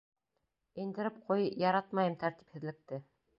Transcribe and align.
Индереп 0.83 1.19
ҡуй, 1.27 1.45
яратмайым 1.65 2.17
тәртипһеҙлекте. 2.25 3.01